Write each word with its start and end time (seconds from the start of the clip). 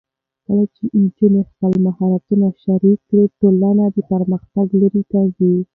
کله 0.45 0.63
چې 0.75 0.83
نجونې 1.01 1.41
خپل 1.49 1.73
مهارتونه 1.87 2.47
شریک 2.63 2.99
کړي، 3.09 3.23
ټولنه 3.39 3.83
د 3.95 3.97
پرمختګ 4.11 4.65
لور 4.79 4.95
ته 5.11 5.19
ځي. 5.37 5.53